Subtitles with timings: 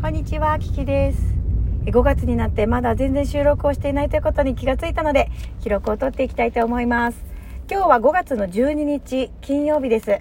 [0.00, 1.34] こんにちは、キキです。
[1.86, 5.28] 5月になってまだ全然収録をしていないということに気がついたので、
[5.60, 7.20] 記録を取っていきたいと思います。
[7.68, 10.20] 今日は5月の12日、金曜日です。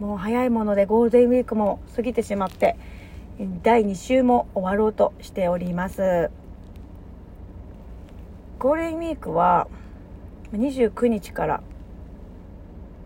[0.00, 2.76] もう早いものでゴールデンウィークも過ぎてしまって、
[3.62, 6.32] 第2週も終わろうとしております。
[8.58, 9.68] ゴールデンウィークは
[10.52, 11.62] 29日から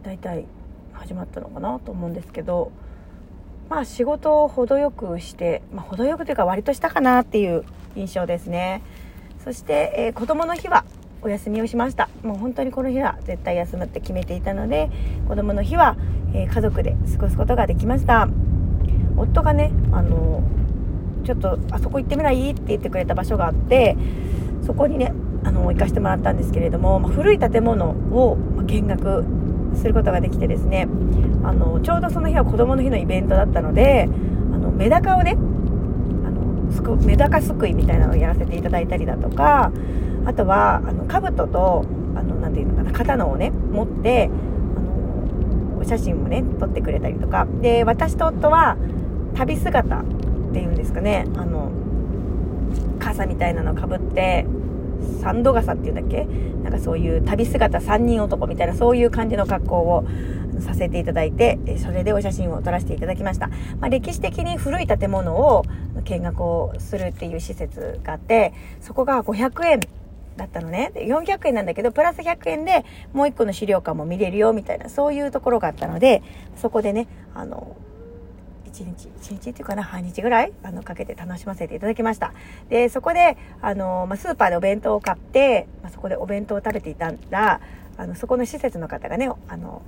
[0.02, 0.46] だいたい
[0.94, 2.72] 始まったのかなと思うんですけど、
[3.70, 8.82] まあ仕事を程よくして、まあ、程よくというか割としたかなっていう印象ですね。
[9.44, 10.84] そして、えー、子供の日は
[11.22, 12.08] お休みをしました。
[12.22, 14.90] もう本当にこの日は絶対休むって決めていたので
[15.28, 15.96] 子供の日は、
[16.34, 18.28] えー、家族で過ごすことができました。
[19.16, 20.42] 夫がねあの
[21.24, 22.50] ちょっとあそこ行ってみない？
[22.50, 23.96] って言ってくれた場所があって
[24.66, 25.12] そこにね
[25.44, 29.24] あの行かせてもらったんですけれども、まあ、古い建物を見学
[29.76, 30.88] することができてですね
[31.50, 34.08] あのちょうどその日は子供の日のイベントだったので
[34.54, 39.72] あのメダカをねあのすくメダカすくいみたいなのをやらせていただいたりだとか
[40.26, 41.84] あとはあの兜と
[42.14, 44.30] あのなていうのかな刀をね持って
[44.76, 47.48] あのお写真もね撮ってくれたりとか。
[47.60, 48.76] で私と夫は
[49.34, 50.04] 旅姿っ
[50.52, 51.72] ていうんですかねあの
[53.00, 54.46] 傘みたいなのかぶって
[55.20, 56.28] サンド傘っていうんだっけ？
[56.62, 60.04] なんかそういう旅姿3人男みたいなそういう感じの格好を
[60.60, 63.48] させていただいて、それでお写真を撮らせていただきました。
[63.78, 65.64] まあ、歴史的に古い建物を
[66.04, 69.80] 見学をするっていう施設があって、そこが500円
[70.36, 70.90] だったのね。
[70.94, 76.22] で400円なんだけど、プラス100円でもう一個の資料館も見れるよみたいな、そういうところがあったので、
[76.56, 77.76] そこでね、あの、
[78.66, 82.32] 1日、1日っていうかな、半日ぐらい、あの、かけて楽しませていただきました。
[82.68, 87.60] で、そこで、あの、まあ、スーパーでお弁当を買って、まあ、そこでお弁当を食べていたら、
[87.96, 89.82] あの、そこの施設の方がね、あの、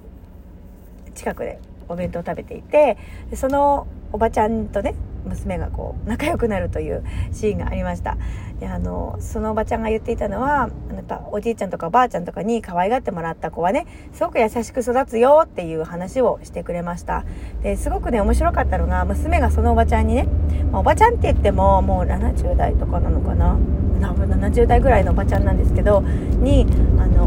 [1.15, 2.97] 近くでお弁当を食べていて、
[3.35, 8.17] そのおばちゃんとね、娘がこう、仲良くなるというシーンがありました。
[8.59, 17.25] で、あの、そのおばちゃんが言っていたのは、やっぱおじいちゃんとかおばあちゃんとかに可愛がってもらった子はね、すごく優しく育つよっていう話をしてくれました。
[17.63, 20.27] で、すごくね、面白かったのが、娘がそのおばちゃんにね、
[20.73, 23.57] ま、おばちゃんって言っても、もう70代とかなのかな？
[24.01, 26.67] 多分70代ぐらいのおばちゃんなんですけど、に、
[26.99, 27.22] あの、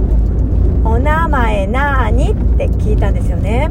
[0.86, 3.70] お名前なーにって聞いたんですよね。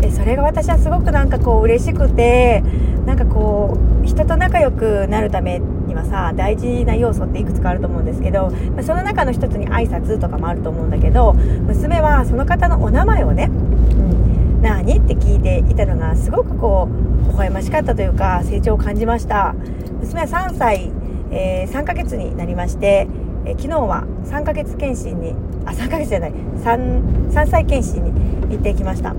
[0.00, 2.62] で、それが私はすごくなんかこう嬉しくて、
[3.06, 19.54] なんかこう、人と仲良くなるためにはさ、大事な要素っていくつかあると思うんですけど、まあ、その中の一つに挨拶とかもあると思うんだけど、娘はその方のお名前をね、うん、なーにって聞いていたのがすごくこう、微笑ましかったというか、成長を感じました。
[20.00, 20.90] 娘は3歳、
[21.30, 23.06] えー、3ヶ月になりまして、
[23.46, 25.34] え昨日は3ヶ月検診に
[25.64, 28.10] あ3ヶ月じゃない 3, 3歳検診に
[28.50, 29.14] 行ってきました。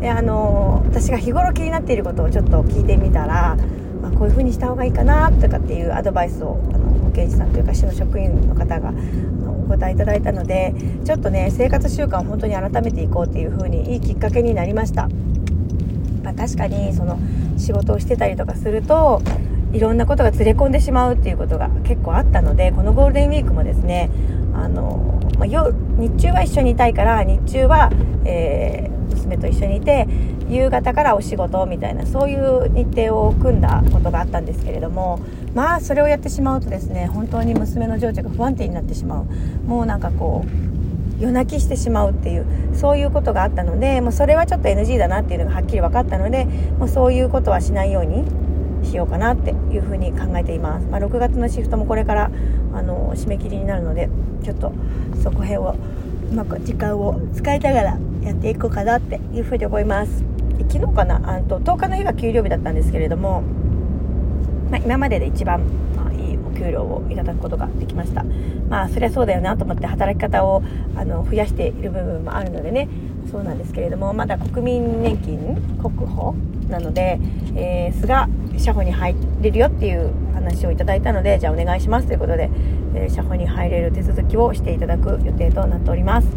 [0.00, 3.56] であの私が日頃気になっていることをちょっと聞いてみたら、
[4.02, 15.08] まあ、こういう風にした方がいいかなとかっていうアドバイスをあの保健師さんというか市の職員の方があのお答えいただいたのでちょっとね生活習慣を本当に改めていこうっていう風にいいきっかけになりました、
[16.24, 17.18] まあ、確かにその
[17.58, 19.20] 仕事をしてたりとかすると
[19.72, 24.10] いろんなことがずれ込んでしまうっていうことが結構あったのでこのゴールデンウィークもですね
[24.52, 27.90] あの、まあ、夜日中は一緒にいたいから日中は、
[28.24, 30.08] えー、娘と一緒にいて
[30.48, 35.20] 夕方からお仕事みたいなそういう日程を組んだことがあったんですけれども
[35.54, 39.24] まあそれをやってしまうとですね本当に娘の情緒が不安定になってしまう。
[39.66, 40.70] もうなんかこう
[41.20, 46.46] 夜泣きしてしまうっていうそういうことがあったのでもうそれはちょっと NG だなっていうのがはっきり分かったので
[46.78, 48.24] もうそういうことはしないように
[48.84, 52.30] しようかなっていうふうに考えています、まあ、6月のシフトもこれから
[52.74, 54.08] あの締め切りになるので
[54.42, 54.72] ちょっと
[55.22, 55.76] そこへを
[56.30, 60.24] うまく時間を使いながらやっていこうかなっていうふうに思います。
[60.68, 63.42] 昨日かなあと10日の日が給料日だったんですけれども、
[64.70, 65.62] まあ、今までで一番、
[66.50, 68.24] 給料をいただくことができました。
[68.68, 70.62] まあそりゃそうだよなと思って働き方を
[70.96, 72.88] あの増やしている部分もあるのでね。
[73.30, 76.34] そうなんですけれどもまだ国民年金国保
[76.68, 77.20] なので、
[77.54, 78.26] えー、菅
[78.58, 82.50] 社保に入れるよっていう話をいただいたのでじゃあお願いしますということで、
[82.94, 86.28] えー、社保に入れる手続きをしていただく予定となっております。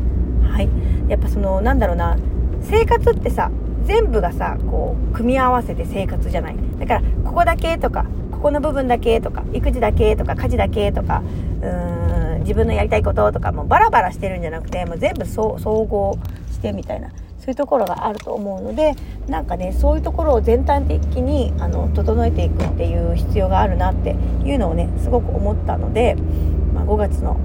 [0.44, 0.70] はい。
[1.08, 2.18] やっぱそのなんだろうな
[2.62, 3.50] 生活ってさ
[3.86, 6.56] 全部がさこう組み合わせて生活じゃない。
[6.80, 8.06] だからここだけとか
[8.44, 11.24] この部分だけとか育児だけとか家事だけとか
[11.62, 16.20] うーん自分のやりたいこととかもバラバラしてるんじゃなくてもう全部総合
[16.52, 17.10] してみたいな
[17.40, 18.96] そういうところがあると思うので
[19.28, 26.16] なんかねそういうところを全体的にあの整えていくっていう必要があるなっていうのをねすごく思ったので、
[26.74, 27.36] まあ、5月の、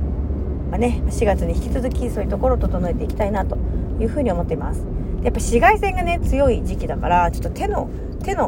[0.70, 3.56] まあ、ね、4月に引き続きそういうところを整えていきたいなと
[4.00, 4.84] いうふうに思っています。
[5.22, 7.88] やっぱ紫外線がね強い時期だからちょっと手の
[8.22, 8.47] 手の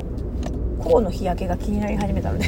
[0.81, 2.47] 頬の日焼けが気になり始めたので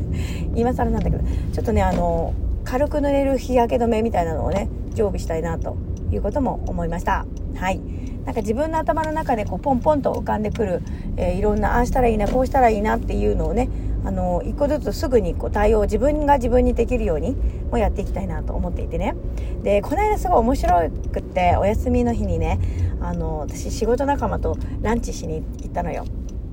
[0.54, 1.22] 今更なんだけど
[1.52, 2.32] ちょっとねあの
[2.64, 5.76] 軽く塗れる日焼け止めみたいなのをね常備したいなと
[6.12, 7.26] いうことも思いました。
[7.54, 7.80] はい。
[8.24, 10.82] なんか自分の頭の中でこうポンポンと浮かんでくる、
[11.16, 13.68] えー、いろんなああしたらいいなこうしたらいいなっていうのをね
[14.04, 17.34] あの一個ずつすぐにこう対応自分が自分にできるように
[17.70, 19.14] もやっていきたいなと思っていてね。
[19.62, 22.58] でこの間すごい面白くってお休みの日にね
[23.00, 26.04] あの私仕事仲間とランチしに行ったのよ。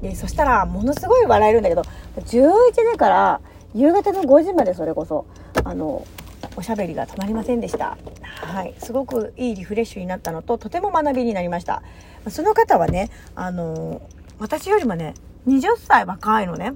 [0.10, 1.82] でそしたらものすごい笑えるんだけど
[2.16, 3.42] 11時から
[3.74, 5.26] 夕方の5時までそれこそ
[5.64, 6.08] あの
[6.56, 7.98] おしゃべりが止まりませんでした。
[8.34, 8.74] はい。
[8.80, 11.84] すごくいいリフレッシュになったのと、とても学びになりました。
[12.30, 14.02] その方はね、あの、
[14.40, 15.14] 私よりもね、
[15.48, 16.74] 20歳若いのね。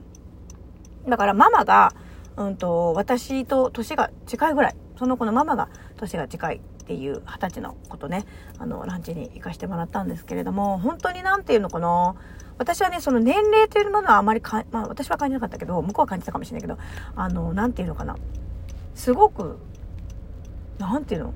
[1.07, 1.93] だからママが、
[2.37, 4.75] うんと、私と年が近いぐらい。
[4.99, 5.67] その子のママが
[5.97, 8.25] 年が近いっていう二十歳の子とね、
[8.59, 12.15] あの、ランチに行かしてもらったんですけれども、本当になんていうのかな。
[12.57, 16.77] 私はね、その年齢というものはあまりか、まあ私は感じなかったけど、向こうは感じたかもしれないけど、
[17.15, 18.15] あの、なんていうのかな。
[18.95, 19.57] すごく
[20.77, 21.33] 何ていうの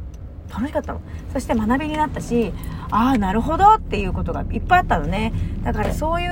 [0.53, 1.01] 楽しかったの
[1.33, 2.53] そして学びになったし
[2.91, 5.33] ああなるほどっていうことがいっぱいあったのね
[5.63, 6.29] だからそういう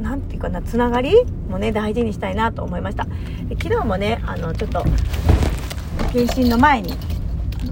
[0.00, 3.06] 何て言うかなつながりもね大事にしたいなと思いました
[3.60, 4.84] 昨日もねあのちょっと
[6.12, 6.94] 検診の前に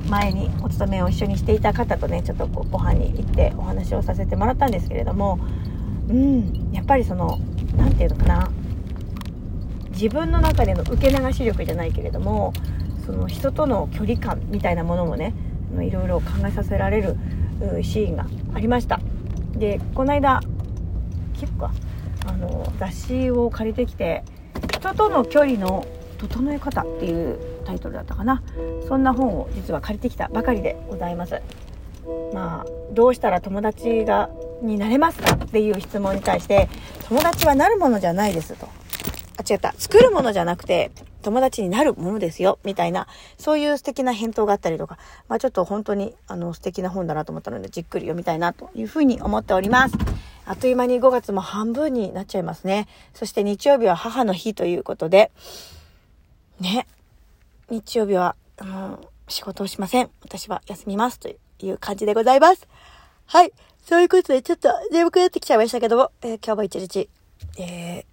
[0.08, 5.38] 前にお勤めを一緒にしていた方とねちょっとご飯に行ってお話をさせてもらったんですけれども
[6.08, 7.38] うんやっぱりその
[7.76, 8.50] 何て言うのかな
[9.90, 12.52] 自分の中での受け流し力じゃないけれども
[13.04, 15.32] その人との距離感みたいなものもね
[15.80, 17.16] いろいろ考えさせられる
[17.82, 19.00] シーンがありました。
[19.54, 20.40] でこの間
[21.34, 21.72] 結構か
[22.26, 24.24] あの雑誌を借りてきて
[24.72, 25.86] 「人との距離の
[26.18, 28.42] 整え方」っていうタイトルだったかな。
[28.88, 31.40] そんな本を実は借りてきたばかりでございます。
[32.32, 34.30] まあどうしたら友達が
[34.62, 36.68] になれますかっていう質問に対して
[37.08, 38.68] 友達はなるものじゃないですと。
[39.38, 39.74] あ違った。
[39.76, 40.92] 作るものじゃなくて
[41.26, 44.96] 友達になるものですよ、みたいな、そういう素敵な返答があったりとか、
[45.28, 49.96] まあちょっと本当にあの素敵な本だなと思ったので、じっくり読みたいなというふうに思っております。
[50.44, 52.86] あっという間に5月も半分になっちゃいますね。
[53.12, 55.32] そして日曜日は母の日ということで、
[56.60, 56.86] ね、
[57.70, 60.10] 日曜日は、あの、仕事をしません。
[60.22, 62.68] 私は休みますという感じでございます。
[63.26, 63.52] はい。
[63.84, 67.08] そういうことで、ちょっと眠くなってきちゃいましたけども、えー、今日も一日、
[67.58, 68.04] えー、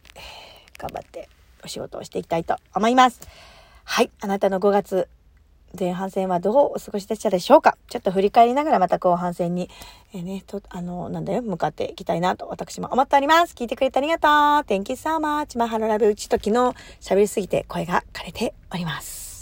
[0.78, 1.30] 頑張って
[1.64, 3.20] お仕事をしていきたいと思います。
[3.84, 4.12] はい。
[4.22, 5.08] あなたの5月
[5.80, 7.78] 前半戦はどうお過ごしでしたでしょうか？
[7.90, 9.70] ちょっと振り返りながらまた後半戦に、
[10.14, 13.54] えー、ね、と、あの、なんだよ、向かっていきたいなと私も思っております。
[13.54, 14.30] 聞いてくれてありがとう。
[14.32, 15.58] Thank you so much.
[15.58, 19.33] マハロラブうちと昨日喋りすぎて声が枯れております。